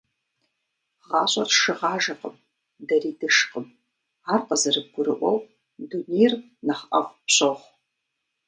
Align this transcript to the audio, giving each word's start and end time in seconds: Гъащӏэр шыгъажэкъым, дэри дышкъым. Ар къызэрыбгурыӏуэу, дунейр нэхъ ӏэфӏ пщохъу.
Гъащӏэр 1.07 1.49
шыгъажэкъым, 1.59 2.35
дэри 2.87 3.11
дышкъым. 3.19 3.67
Ар 4.31 4.41
къызэрыбгурыӏуэу, 4.47 5.37
дунейр 5.89 6.33
нэхъ 6.65 6.85
ӏэфӏ 6.89 7.13
пщохъу. 7.25 7.69